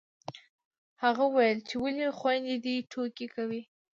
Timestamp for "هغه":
1.03-1.23